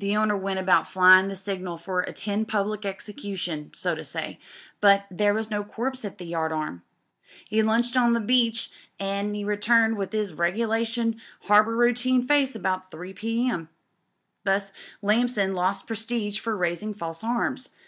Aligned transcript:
Tl^e 0.00 0.16
owner 0.16 0.36
went 0.36 0.58
about 0.58 0.88
flyin' 0.88 1.28
the 1.28 1.36
signal 1.36 1.76
for 1.76 2.00
'attend 2.00 2.48
public 2.48 2.84
execution,' 2.84 3.70
so 3.72 3.94
to 3.94 4.02
say, 4.02 4.40
but 4.80 5.06
there 5.12 5.32
was 5.32 5.48
no 5.48 5.62
corpse 5.62 6.04
at 6.04 6.18
tH9 6.18 6.28
yard 6.28 6.50
arm. 6.50 6.82
'E 7.52 7.62
lunched 7.62 7.96
on 7.96 8.12
the 8.12 8.18
beach 8.18 8.72
an' 8.98 9.32
'e 9.32 9.44
retumetj 9.44 9.94
with 9.94 10.12
'is 10.12 10.32
regulation 10.32 11.20
harbour 11.42 11.76
routine 11.76 12.26
face 12.26 12.56
about 12.56 12.90
3 12.90 13.12
p. 13.12 13.48
h. 13.48 13.66
Thus 14.42 14.72
Lamson 15.02 15.54
lost 15.54 15.86
prestige 15.86 16.40
for 16.40 16.56
raising 16.56 16.92
false 16.92 17.22
alarms. 17.22 17.68